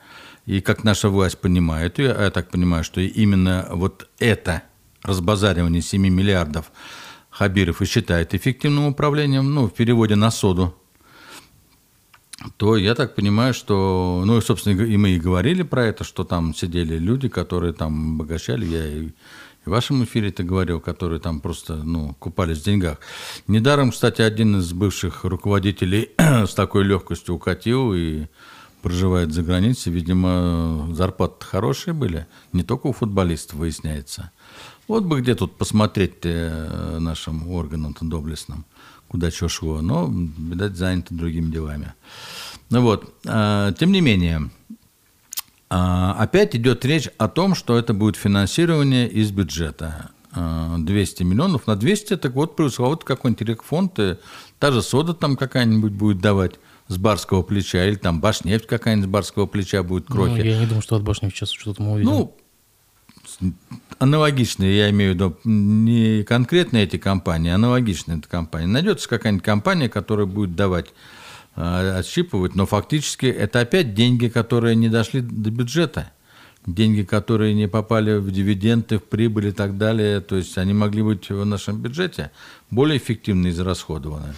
[0.46, 2.12] и как наша власть понимает ее.
[2.12, 4.62] А Я так понимаю, что именно вот это
[5.02, 6.70] разбазаривание 7 миллиардов
[7.38, 10.74] Хабиров и считает эффективным управлением, ну, в переводе на соду,
[12.56, 16.24] то я так понимаю, что, ну, и, собственно, и мы и говорили про это, что
[16.24, 19.10] там сидели люди, которые там обогащали, я и,
[19.64, 22.98] в вашем эфире это говорил, которые там просто, ну, купались в деньгах.
[23.46, 28.26] Недаром, кстати, один из бывших руководителей с такой легкостью укатил и
[28.82, 29.92] проживает за границей.
[29.92, 34.32] Видимо, зарплаты хорошие были, не только у футболистов, выясняется.
[34.88, 38.64] Вот бы где тут посмотреть э, нашим органам-то доблестным,
[39.08, 41.92] куда что шло, но, видать, заняты другими делами.
[42.70, 44.50] Ну вот, а, тем не менее,
[45.70, 50.10] а, опять идет речь о том, что это будет финансирование из бюджета.
[50.32, 54.18] А, 200 миллионов на 200, так вот, плюс вот какой-нибудь рекфонд, э,
[54.58, 59.12] та же сода там какая-нибудь будет давать с барского плеча, или там башнефть какая-нибудь с
[59.12, 60.40] барского плеча будет Ну, крохи.
[60.40, 62.10] я не думаю, что от башни сейчас что-то мы увидим.
[62.10, 62.36] Ну,
[63.98, 68.66] аналогичные, я имею в виду, не конкретно эти компании, а аналогичные эти компании.
[68.66, 70.92] Найдется какая-нибудь компания, которая будет давать,
[71.56, 76.12] а, отщипывать, но фактически это опять деньги, которые не дошли до бюджета.
[76.66, 80.20] Деньги, которые не попали в дивиденды, в прибыль и так далее.
[80.20, 82.30] То есть они могли быть в нашем бюджете
[82.70, 84.34] более эффективно израсходованы.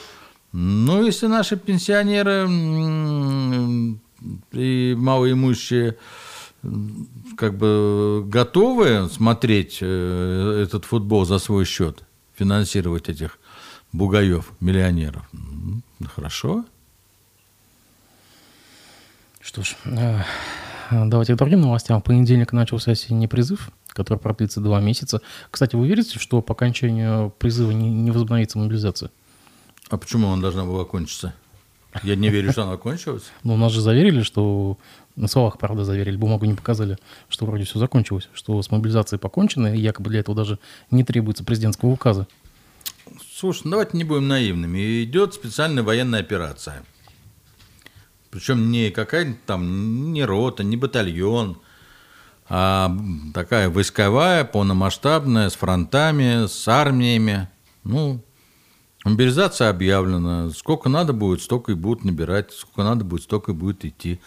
[0.53, 2.47] Ну, если наши пенсионеры
[4.53, 5.97] и малоимущие
[7.37, 12.03] как бы готовы смотреть э, этот футбол за свой счет,
[12.35, 13.39] финансировать этих
[13.93, 15.23] бугаев, миллионеров.
[15.33, 15.83] М,
[16.15, 16.65] Хорошо.
[19.41, 20.23] Что ж, э,
[20.91, 22.01] давайте к другим новостям.
[22.01, 25.23] В понедельник начался осенний призыв, который продлится два месяца.
[25.51, 29.11] Кстати, вы верите, что по окончанию призыва не, не возобновится мобилизация?
[29.89, 31.35] А почему она должна была кончиться?
[32.05, 33.25] Я не верю, что она кончилась.
[33.43, 34.79] Ну, нас же заверили, что...
[35.17, 36.97] На словах, правда, заверили, бумагу не показали,
[37.29, 40.59] что вроде все закончилось, что с мобилизацией покончено, и якобы для этого даже
[40.91, 42.27] не требуется президентского указа.
[43.35, 45.03] Слушай, ну давайте не будем наивными.
[45.05, 46.83] Идет специальная военная операция.
[48.31, 51.59] Причем не какая-нибудь там, не рота, не батальон,
[52.49, 52.97] а
[53.35, 57.49] такая войсковая, полномасштабная, с фронтами, с армиями.
[57.85, 58.23] Ну,
[59.05, 60.51] мобилизация объявлена.
[60.51, 62.53] Сколько надо будет, столько и будут набирать.
[62.53, 64.21] Сколько надо будет, столько и будет идти.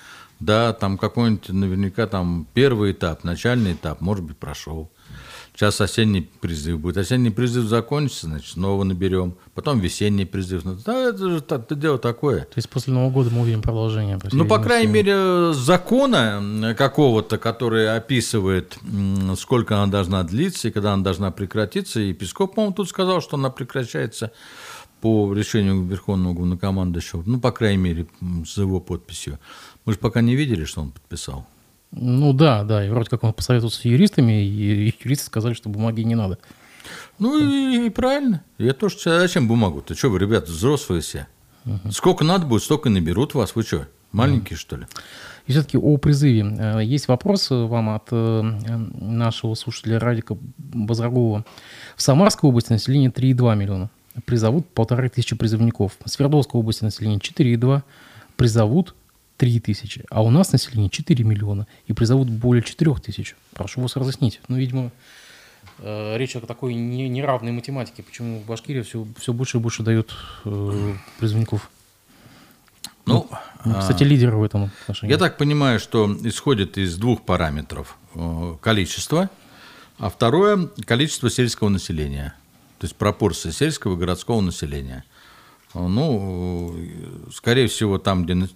[0.45, 4.89] Да, там какой-нибудь наверняка там первый этап, начальный этап, может быть, прошел.
[5.55, 6.97] Сейчас осенний призыв будет.
[6.97, 9.35] Осенний призыв закончится, значит, снова наберем.
[9.53, 10.65] Потом весенний призыв.
[10.65, 12.39] Ну, да, это же та- это дело такое.
[12.41, 14.17] То есть после Нового года мы увидим продолжение.
[14.17, 18.77] по Ну, по крайней мере, закона какого-то, который описывает,
[19.37, 21.99] сколько она должна длиться и когда она должна прекратиться.
[22.01, 24.31] И Песков, по-моему, тут сказал, что она прекращается
[25.01, 27.21] по решению Верховного главнокомандующего.
[27.27, 28.07] Ну, по крайней мере,
[28.47, 29.37] с его подписью.
[29.85, 31.45] Мы же пока не видели, что он подписал.
[31.91, 36.01] Ну да, да, и вроде как он посоветовался с юристами, и юристы сказали, что бумаги
[36.01, 36.39] не надо.
[37.19, 38.43] Ну и, и правильно.
[38.57, 39.95] Я тоже считаю, зачем бумагу-то?
[39.95, 41.27] Что вы, ребята, взрослые все?
[41.91, 43.55] Сколько надо будет, столько и наберут вас.
[43.55, 44.85] Вы что, маленькие, что ли?
[45.45, 46.45] И все-таки о призыве.
[46.57, 51.45] Э, Есть вопрос э, вам от э, нашего слушателя Радика Базрагова.
[51.95, 53.89] В Самарской области население 3,2 миллиона.
[54.25, 55.97] Призовут полторы тысячи призывников.
[56.03, 57.83] В Свердловской области население 4,2.
[58.37, 58.95] Призовут
[59.37, 60.03] 3 тысячи.
[60.09, 61.67] А у нас население 4 миллиона.
[61.87, 63.35] И призовут более 4 тысяч.
[63.53, 64.39] Прошу вас разъяснить.
[64.47, 64.91] Ну, видимо,
[65.79, 68.03] э, речь о такой не- неравной математике.
[68.03, 70.13] Почему в Башкирии все, все больше и больше дают
[70.45, 71.69] э, призывников.
[73.05, 73.27] Ну,
[73.65, 75.11] Ну, Кстати, лидеры в этом отношении.
[75.11, 77.97] Я так понимаю, что исходит из двух параметров.
[78.15, 79.29] Э, Количество,
[79.97, 82.33] а второе– количество сельского населения.
[82.79, 85.03] То есть пропорция сельского и городского населения.
[85.73, 88.47] Ну, э, скорее всего, там, где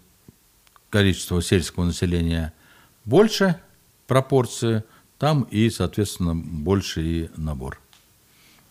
[0.90, 2.54] количество сельского населения
[3.06, 3.60] больше
[4.08, 4.84] пропорции,
[5.18, 7.80] там и, соответственно, больше и набор.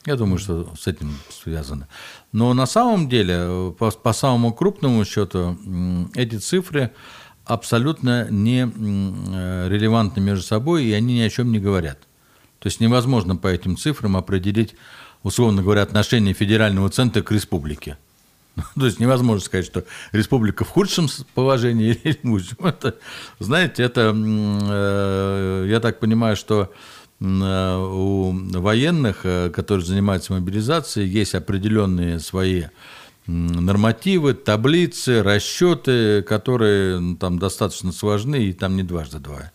[0.05, 1.89] Я думаю, что с этим связано.
[2.31, 5.59] Но на самом деле, по, по самому крупному счету,
[6.15, 6.93] эти цифры
[7.45, 11.99] абсолютно не э, релевантны между собой, и они ни о чем не говорят.
[12.61, 14.75] То есть невозможно по этим цифрам определить,
[15.23, 17.99] условно говоря, отношение федерального центра к республике.
[18.79, 22.59] То есть невозможно сказать, что республика в худшем положении или в лучшем.
[22.61, 22.97] Это,
[23.39, 26.73] знаете, это, э, я так понимаю, что
[27.21, 32.65] э, у военных, э, которые занимаются мобилизацией, есть определенные свои
[33.27, 39.51] нормативы, таблицы, расчеты, которые там достаточно сложны, и там не дважды два.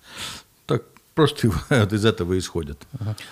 [1.13, 2.87] Просто из этого исходят.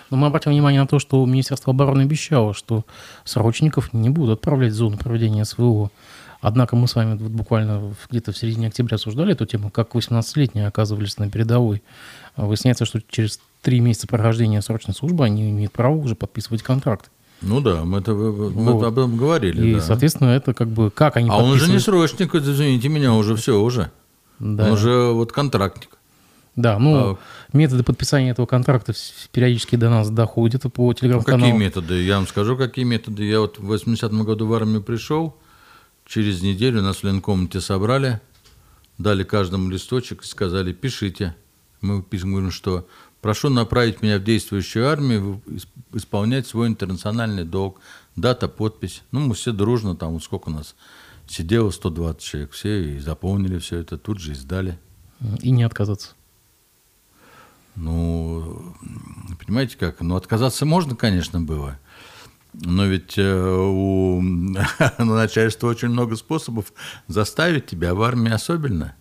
[0.09, 2.85] Но мы обратим внимание на то, что Министерство обороны обещало, что
[3.23, 5.91] срочников не будут отправлять в зону проведения СВО.
[6.41, 10.67] Однако мы с вами вот буквально где-то в середине октября обсуждали эту тему, как 18-летние
[10.67, 11.83] оказывались на передовой.
[12.37, 17.11] Выясняется, что через три месяца прохождения срочной службы они имеют право уже подписывать контракт.
[17.41, 18.83] Ну да, мы, это, мы вот.
[18.83, 19.67] об этом говорили.
[19.69, 19.81] И, да.
[19.81, 21.29] соответственно, это как бы как они.
[21.29, 23.91] А он уже не срочник, извините меня, уже все уже.
[24.39, 24.65] Да.
[24.65, 25.98] Он уже вот контрактник.
[26.55, 27.17] Да, ну, а...
[27.53, 28.93] методы подписания этого контракта
[29.31, 31.41] периодически до нас доходят по телеграм-каналу.
[31.41, 32.03] Ну, какие методы?
[32.03, 33.23] Я вам скажу, какие методы.
[33.23, 35.37] Я вот в 80-м году в армию пришел,
[36.05, 38.19] через неделю нас в ленкомнате собрали,
[38.97, 41.35] дали каждому листочек и сказали, пишите.
[41.81, 42.85] Мы пишем, говорим, что
[43.21, 45.41] Прошу направить меня в действующую армию,
[45.93, 47.81] исполнять свой интернациональный долг.
[48.15, 49.03] Дата, подпись.
[49.11, 50.75] Ну, мы все дружно, там, вот сколько у нас
[51.27, 54.79] сидело, 120 человек, все и заполнили все это, тут же и сдали.
[55.41, 56.11] И не отказаться.
[57.75, 58.75] Ну,
[59.39, 60.01] понимаете как?
[60.01, 61.79] Ну, отказаться можно, конечно, было.
[62.53, 64.21] Но ведь э, у
[64.97, 66.73] начальства очень много способов
[67.07, 68.95] заставить тебя в армии особенно.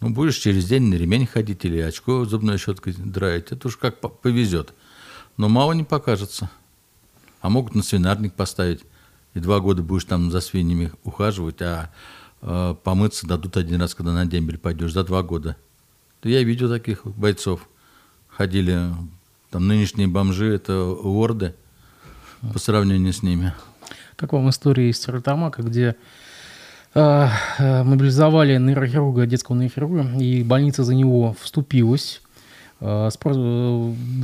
[0.00, 3.52] Ну, будешь через день на ремень ходить или очко зубной щеткой драить.
[3.52, 4.74] Это уж как повезет.
[5.36, 6.50] Но мало не покажется.
[7.40, 8.84] А могут на свинарник поставить.
[9.34, 11.90] И два года будешь там за свиньями ухаживать, а
[12.42, 15.56] э, помыться дадут один раз, когда на дембель пойдешь, за два года.
[16.22, 17.68] Я видел таких бойцов.
[18.40, 18.88] Ходили,
[19.50, 21.54] там нынешние бомжи, это ворды
[22.54, 23.52] по сравнению с ними.
[24.16, 25.94] Как вам история из Стерлитамака, где
[26.92, 27.28] Э,
[27.84, 32.20] мобилизовали нейрохирурга, детского нейрохирурга, и больница за него вступилась.
[32.80, 33.10] Э,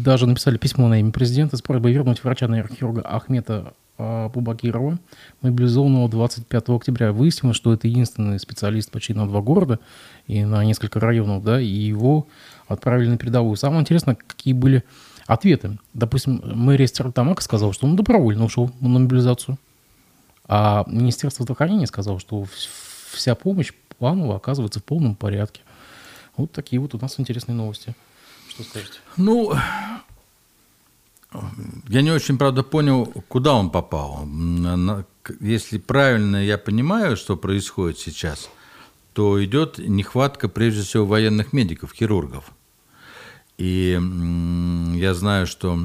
[0.01, 4.99] даже написали письмо на имя президента с просьбой вернуть врача-нейрохирурга Ахмета Бубакирова,
[5.41, 7.13] мобилизованного 25 октября.
[7.13, 9.79] Выяснилось, что это единственный специалист почти на два города
[10.27, 12.27] и на несколько районов, да, и его
[12.69, 13.57] отправили на передовую.
[13.57, 14.85] Самое интересное, какие были
[15.27, 15.79] ответы.
[15.95, 19.59] Допустим, мэрия Стерлитамака сказала, что он добровольно ушел на мобилизацию.
[20.49, 22.45] А Министерство здравоохранения сказало, что
[23.11, 25.63] вся помощь планово оказывается в полном порядке.
[26.37, 27.95] Вот такие вот у нас интересные новости.
[28.51, 28.99] Что скажете?
[29.17, 29.55] Ну,
[31.89, 34.27] я не очень, правда, понял, куда он попал.
[35.41, 38.49] Если правильно я понимаю, что происходит сейчас,
[39.13, 42.53] то идет нехватка, прежде всего, военных медиков, хирургов.
[43.59, 43.99] И
[44.95, 45.79] я знаю, что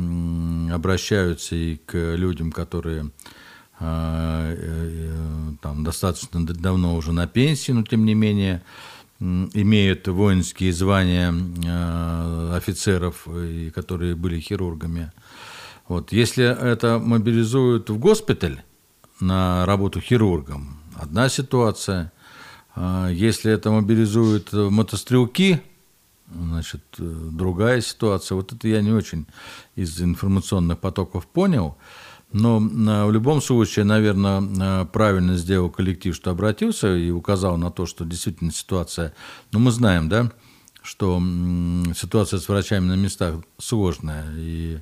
[0.74, 3.12] обращаются и к людям, которые
[3.80, 8.62] а, э, там, достаточно давно уже на пенсии, но тем не менее
[9.20, 11.34] имеют воинские звания
[11.68, 13.28] а, офицеров,
[13.74, 15.12] которые были хирургами.
[15.91, 16.13] Вот.
[16.13, 18.62] Если это мобилизуют в госпиталь
[19.19, 22.13] на работу хирургом, одна ситуация.
[22.73, 25.62] А если это мобилизуют мотострелки,
[26.34, 28.38] значит, другая ситуация.
[28.38, 29.25] Вот это я не очень
[29.75, 31.75] из информационных потоков понял.
[32.32, 38.06] Но в любом случае, наверное, правильно сделал коллектив, что обратился и указал на то, что
[38.06, 39.13] действительно ситуация,
[39.51, 40.32] ну мы знаем, да,
[40.84, 41.21] что
[41.97, 44.23] ситуация с врачами на местах сложная.
[44.38, 44.80] И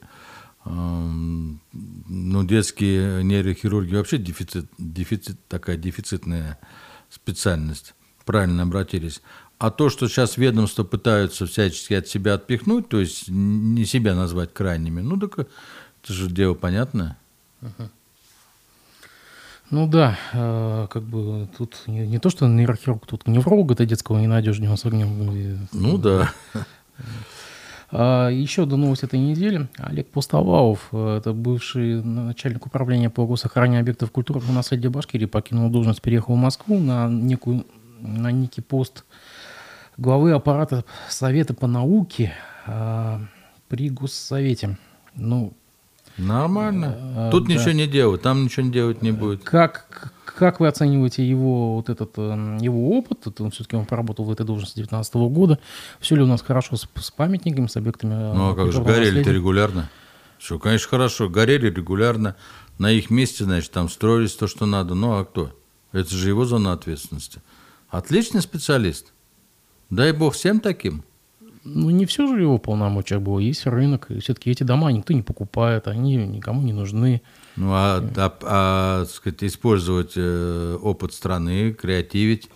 [0.69, 6.59] ну, детские нейрохирурги вообще дефицит, дефицит, такая дефицитная
[7.09, 7.95] специальность.
[8.25, 9.21] Правильно обратились.
[9.57, 14.53] А то, что сейчас ведомства пытаются всячески от себя отпихнуть, то есть не себя назвать
[14.53, 17.17] крайними, ну так это же дело понятное.
[19.71, 24.17] Ну да, э, как бы тут не, не то, что нейрохирург, тут невролога ты детского
[24.17, 25.67] не найдешь днем с огнем.
[25.71, 26.33] Ну да.
[27.91, 29.67] А, еще до новости этой недели.
[29.77, 35.69] Олег Пустовалов, э, это бывший начальник управления по госохранению объектов культуры и наследия Башкирии, покинул
[35.69, 37.65] должность, переехал в Москву на, некую,
[37.99, 39.05] на некий пост
[39.97, 42.33] главы аппарата Совета по науке
[42.65, 43.21] а,
[43.67, 44.77] при Госсовете.
[45.15, 45.53] Ну,
[46.19, 46.97] Нормально.
[47.15, 47.53] А, Тут да.
[47.53, 49.43] ничего не делают, там ничего не делать не будет.
[49.43, 53.25] Как, как вы оцениваете его вот этот эм, его опыт?
[53.25, 55.59] Это он все-таки он поработал в этой должности 2019 года.
[55.99, 58.13] Все ли у нас хорошо с, с памятниками, с объектами?
[58.13, 59.89] Э, ну а как же горели-то регулярно?
[60.37, 61.29] Все, конечно, хорошо.
[61.29, 62.35] Горели регулярно.
[62.77, 64.95] На их месте, значит, там строились то, что надо.
[64.95, 65.51] Ну а кто?
[65.91, 67.41] Это же его зона ответственности.
[67.89, 69.11] Отличный специалист.
[69.89, 71.03] Дай бог всем таким.
[71.63, 73.39] Ну, не все же в его полномочиях было.
[73.39, 77.21] Есть рынок, и все-таки эти дома никто не покупает, они никому не нужны.
[77.55, 82.49] Ну, а, а, а сказать, использовать э, опыт страны, креативить,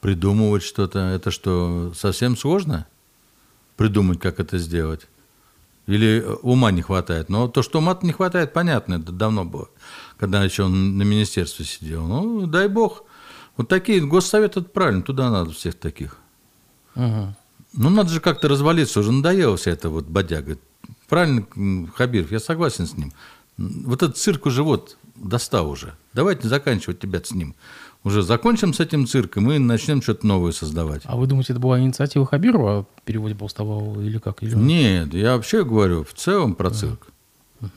[0.00, 2.86] придумывать что-то, это что, совсем сложно?
[3.76, 5.08] Придумать, как это сделать?
[5.86, 7.28] Или ума не хватает?
[7.28, 9.68] Но то, что ума не хватает, понятно, это давно было,
[10.18, 12.06] когда еще он на министерстве сидел.
[12.06, 13.04] Ну, дай бог.
[13.56, 16.18] Вот такие, госсовет, это правильно, туда надо всех таких.
[16.94, 17.34] Угу.
[17.76, 20.58] Ну, надо же как-то развалиться, уже надоело вся эта вот бодяга.
[21.08, 21.46] Правильно,
[21.94, 23.12] Хабиров, я согласен с ним.
[23.58, 25.94] Вот этот цирк уже вот достал уже.
[26.12, 27.54] Давайте заканчивать тебя с ним.
[28.04, 31.02] Уже закончим с этим цирком и начнем что-то новое создавать.
[31.04, 34.42] А вы думаете, это была инициатива Хабирова о переводе Полставого или как?
[34.42, 34.54] Или...
[34.54, 37.08] Нет, я вообще говорю в целом про цирк.
[37.60, 37.70] Угу.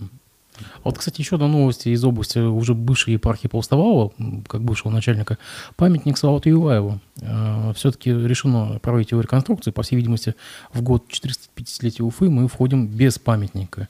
[0.84, 4.12] Вот, кстати, еще одна новость из области уже бывшей епархии Полставалова,
[4.48, 5.38] как бывшего начальника,
[5.76, 7.00] памятник Салавату Юлаеву.
[7.22, 9.74] Э, Все-таки решено проводить его реконструкцию.
[9.74, 10.36] По всей видимости,
[10.74, 13.88] в год 450-летия Уфы мы входим без памятника.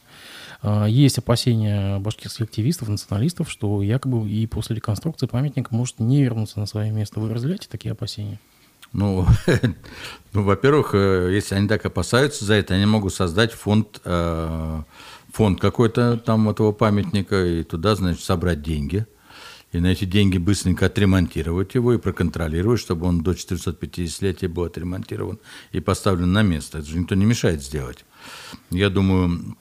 [0.61, 6.59] Э, есть опасения башкирских активистов, националистов, что якобы и после реконструкции памятник может не вернуться
[6.59, 7.19] на свое место.
[7.19, 8.39] Вы разделяете такие опасения?
[8.91, 9.27] Ну,
[10.33, 14.01] ну во-первых, э, если они так опасаются за это, они могут создать фонд
[15.33, 19.05] фонд какой-то там этого памятника, и туда, значит, собрать деньги.
[19.71, 25.39] И на эти деньги быстренько отремонтировать его и проконтролировать, чтобы он до 450-летия был отремонтирован
[25.71, 26.79] и поставлен на место.
[26.79, 28.03] Это же никто не мешает сделать.
[28.71, 29.55] Я думаю,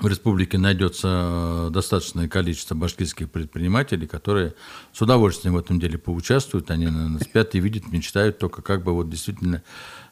[0.00, 4.54] в республике найдется достаточное количество башкирских предпринимателей, которые
[4.92, 6.70] с удовольствием в этом деле поучаствуют.
[6.70, 9.62] Они, наверное, спят и видят, мечтают только как бы вот действительно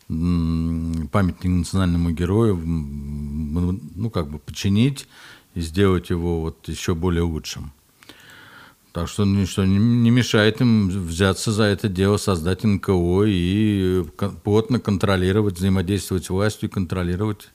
[0.08, 5.08] памятник национальному герою, ну, как бы починить
[5.54, 7.72] и сделать его вот еще более лучшим.
[8.92, 14.04] Так что ничто не мешает им взяться за это дело, создать НКО и
[14.42, 17.50] плотно контролировать, взаимодействовать с властью контролировать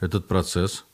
[0.00, 0.84] этот процесс.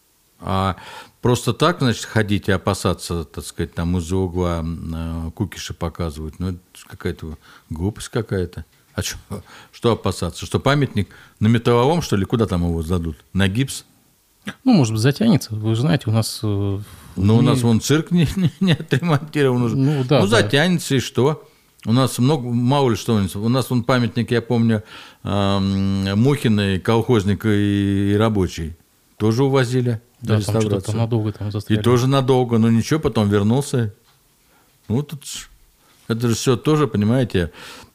[0.41, 0.77] А
[1.21, 6.51] просто так, значит, ходить и опасаться, так сказать, там из-за угла э, кукиши показывают, ну,
[6.51, 7.37] это какая-то
[7.71, 8.65] глупость какая-то.
[8.99, 9.17] А что,
[9.71, 10.45] что опасаться?
[10.45, 12.25] Что памятник на металловом, что ли?
[12.25, 13.17] Куда там его сдадут?
[13.33, 13.85] На гипс?
[14.65, 15.55] Ну, может быть, затянется.
[15.55, 16.41] Вы же знаете, у нас...
[16.43, 16.81] Э,
[17.15, 19.77] ну, у нас вон цирк не, не, не отремонтирован уже.
[19.77, 20.97] Ну, да, ну затянется да.
[20.97, 21.49] и что?
[21.87, 23.15] У нас много, мало ли что.
[23.35, 24.83] У нас вон памятник, я помню,
[25.23, 25.59] э,
[26.17, 28.75] Мухиной, колхозника и, и рабочий.
[29.17, 30.01] Тоже увозили.
[30.23, 31.79] Да, там что-то надолго там застряли.
[31.79, 33.95] И тоже надолго, но ничего, потом вернулся.
[34.89, 35.23] Ну, тут
[36.09, 37.53] это же все тоже, понимаете,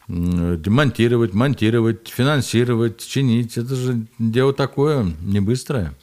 [0.08, 3.58] демонтировать, монтировать, финансировать, чинить.
[3.58, 5.96] Это же дело такое, не быстрое.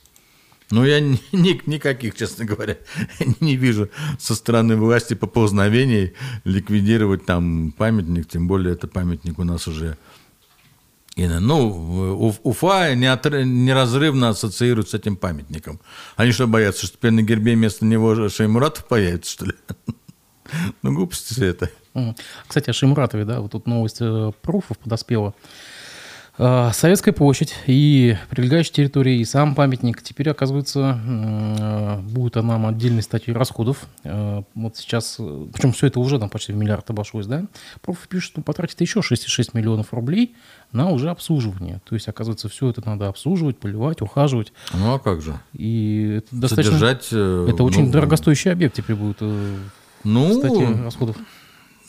[0.71, 2.77] Но я ни, ни, никаких, честно говоря,
[3.41, 9.67] не вижу со стороны власти поползновений ликвидировать там памятник, тем более это памятник у нас
[9.67, 9.97] уже
[11.17, 15.81] ну, Уфа неразрывно ассоциируют с этим памятником.
[16.17, 19.53] Они что, боятся, что теперь на гербе вместо него Шеймуратов появится, что ли?
[20.83, 21.71] Ну, глупости все это.
[22.47, 25.35] Кстати, о Шеймуратове, да, вот тут новость э, пруфов подоспела.
[26.39, 33.03] Э, Советская площадь и прилегающая территория, и сам памятник теперь, оказывается, э, будет нам отдельной
[33.03, 33.87] статьей расходов.
[34.05, 35.17] Вот сейчас,
[35.53, 37.45] причем все это уже там почти в миллиард обошлось, да?
[37.83, 40.37] Проф пишет, что потратит еще 6,6 миллионов рублей
[40.71, 41.81] на уже обслуживание.
[41.89, 44.53] То есть, оказывается, все это надо обслуживать, поливать, ухаживать.
[44.73, 45.41] Ну, а как же?
[45.55, 46.79] И это достаточно...
[46.79, 47.07] Содержать...
[47.09, 49.21] Это очень ну, дорогостоящий объект теперь будет
[50.05, 51.17] ну, статьи расходов.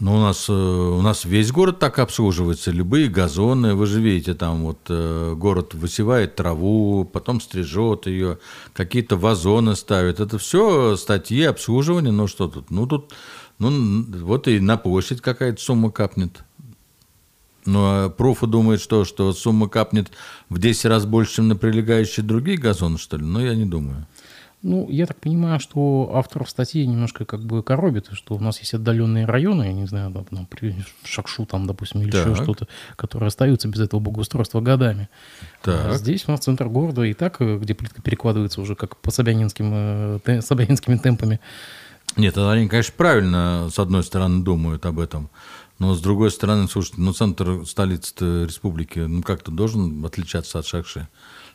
[0.02, 4.34] Ну, у нас, э, у нас весь город так обслуживается, любые газоны, вы же видите,
[4.34, 8.40] там вот э, город высевает траву, потом стрижет ее,
[8.74, 10.20] какие-то вазоны ставит.
[10.20, 12.72] Это все статьи обслуживания, ну что тут?
[12.72, 13.14] Ну, тут,
[13.60, 16.44] ну, вот и на площадь какая-то сумма капнет.
[17.66, 20.10] Ну, а Пруфа думает, что, что сумма капнет
[20.50, 23.24] в 10 раз больше, чем на прилегающие другие газоны, что ли?
[23.24, 24.08] Ну, я не думаю.
[24.64, 28.76] Ну, я так понимаю, что авторов статьи немножко как бы коробит, что у нас есть
[28.76, 30.48] отдаленные районы, я не знаю, там, там
[31.04, 32.28] Шакшу там, допустим, или так.
[32.28, 35.10] еще что-то, которые остаются без этого благоустройства годами.
[35.64, 35.94] Так.
[35.94, 39.10] А здесь у нас центр города и так, э, где плитка перекладывается уже как по
[39.10, 41.40] собянинским, э, собянинскими темпами.
[42.16, 45.32] Нет, они, конечно, правильно, с одной стороны, думают об этом.
[45.80, 51.08] Но с другой стороны, слушайте, ну центр столицы республики, ну как-то должен отличаться от Шакши.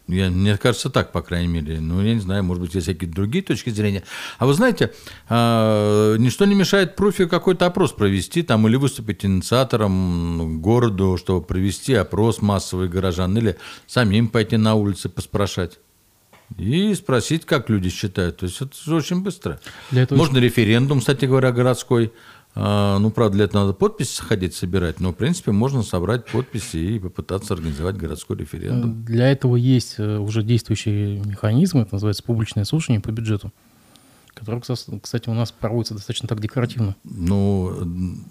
[0.09, 1.81] Я, мне кажется, так, по крайней мере.
[1.81, 4.05] Ну, я не знаю, может быть, есть какие-то другие точки зрения.
[4.39, 4.93] А вы знаете,
[5.29, 11.95] э, ничто не мешает профи какой-то опрос провести там или выступить инициатором городу, чтобы провести
[11.95, 13.57] опрос массовый горожан, или
[13.89, 15.79] самим пойти на улицы поспрашать.
[16.57, 18.37] И спросить, как люди считают.
[18.37, 19.59] То есть это очень быстро.
[19.91, 22.13] Для этого Можно референдум, кстати говоря, городской
[22.57, 26.99] ну, правда, для этого надо подписи ходить собирать, но, в принципе, можно собрать подписи и
[26.99, 29.05] попытаться организовать городской референдум.
[29.05, 33.53] Для этого есть э, уже действующие механизмы, это называется публичное слушание по бюджету,
[34.33, 36.97] которое, кстати, у нас проводится достаточно так декоративно.
[37.05, 38.25] Ну,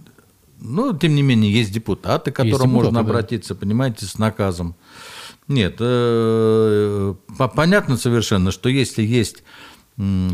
[0.59, 3.59] ну, тем не менее, есть депутаты, к которым есть депутаты, можно обратиться, да.
[3.59, 4.75] понимаете, с наказом.
[5.47, 7.13] Нет, э,
[7.55, 9.43] понятно совершенно, что если есть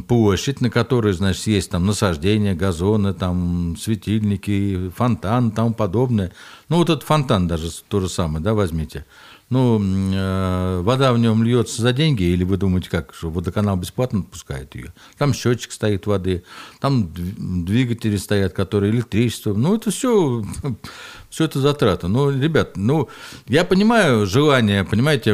[0.08, 6.32] площадь, на которой, значит, есть там насаждения, газоны, там светильники, фонтан тому подобное.
[6.68, 9.06] Ну, вот этот фонтан даже то же самое, да, возьмите.
[9.52, 14.22] Ну, э, вода в нем льется за деньги, или вы думаете, как, что водоканал бесплатно
[14.22, 14.94] отпускает ее?
[15.18, 16.44] Там счетчик стоит воды,
[16.80, 19.54] там двигатели стоят, которые электричество.
[19.54, 20.44] Ну, это все,
[21.30, 22.08] все это затраты.
[22.08, 23.10] Ну, ребят, ну,
[23.46, 25.34] я понимаю желание, понимаете,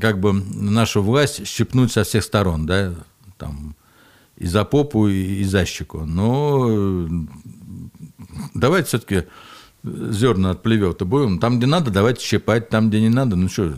[0.00, 2.94] как бы нашу власть щипнуть со всех сторон, да,
[3.42, 3.74] там,
[4.36, 6.04] и за попу, и за щеку.
[6.06, 7.08] Но
[8.54, 9.24] давайте все-таки
[9.82, 11.38] зерна от плевета будем.
[11.40, 13.74] Там, где надо, давайте щипать, там, где не надо, ну что,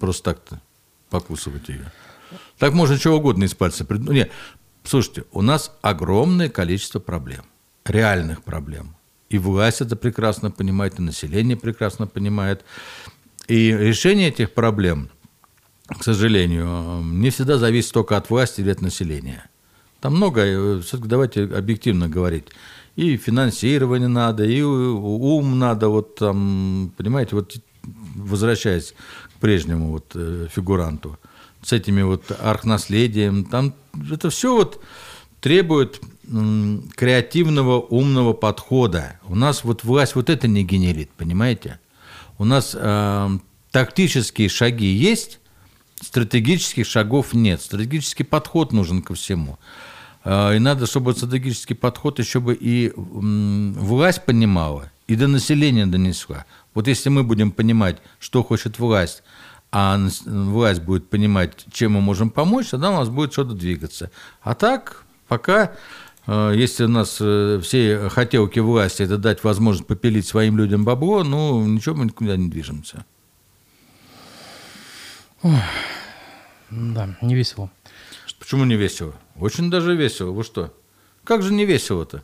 [0.00, 0.60] просто так-то
[1.08, 1.92] покусывать ее.
[2.58, 4.14] Так можно чего угодно из пальца придумать.
[4.14, 4.30] Нет,
[4.82, 7.44] слушайте, у нас огромное количество проблем,
[7.84, 8.96] реальных проблем.
[9.28, 12.64] И власть это прекрасно понимает, и население прекрасно понимает.
[13.46, 15.10] И решение этих проблем–
[15.88, 19.48] к сожалению, не всегда зависит только от власти или от населения.
[20.00, 22.46] Там много, э, все-таки давайте объективно говорить.
[22.96, 27.56] И финансирование надо, и ум надо, вот там, понимаете, вот
[28.14, 28.94] возвращаясь
[29.36, 31.18] к прежнему вот э, фигуранту,
[31.62, 33.74] с этими вот архнаследием, там
[34.12, 34.82] это все вот
[35.40, 36.00] требует
[36.96, 39.20] креативного, умного подхода.
[39.28, 41.78] У нас вот власть вот это не генерит, понимаете?
[42.38, 43.38] У нас э,
[43.70, 45.38] тактические шаги есть,
[46.00, 47.60] стратегических шагов нет.
[47.62, 49.58] Стратегический подход нужен ко всему.
[50.24, 56.44] А, и надо, чтобы стратегический подход еще бы и власть понимала, и до населения донесла.
[56.74, 59.22] Вот если мы будем понимать, что хочет власть,
[59.72, 64.10] а власть будет понимать, чем мы можем помочь, тогда у нас будет что-то двигаться.
[64.42, 65.72] А так, пока,
[66.26, 71.22] а, если у нас э, все хотелки власти это дать возможность попилить своим людям бабло,
[71.24, 73.04] ну, ничего мы никуда не движемся.
[76.70, 77.70] Да, не весело.
[78.38, 79.14] Почему не весело?
[79.36, 80.30] Очень даже весело.
[80.30, 80.72] Вы что?
[81.24, 82.22] Как же не весело-то?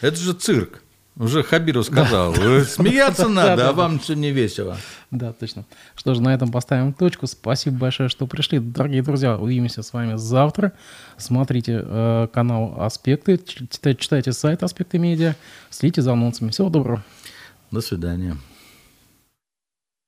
[0.00, 0.82] Это же цирк.
[1.16, 2.34] Уже Хабиру сказал.
[2.34, 2.64] Да.
[2.64, 4.76] Смеяться надо, а вам все не весело.
[5.10, 5.64] Да, точно.
[5.94, 7.26] Что же, на этом поставим точку.
[7.26, 8.58] Спасибо большое, что пришли.
[8.58, 10.72] Дорогие друзья, увидимся с вами завтра.
[11.16, 15.36] Смотрите э, канал «Аспекты», читайте, читайте сайт «Аспекты медиа»,
[15.70, 16.50] следите за анонсами.
[16.50, 17.04] Всего доброго.
[17.70, 18.36] До свидания.